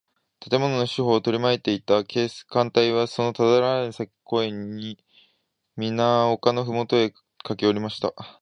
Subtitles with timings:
[0.39, 4.97] 建物の四ほうをとりまいていた警官隊は、そのただならぬさけび声に、
[5.75, 8.11] みな丘のふもとへかけおりました。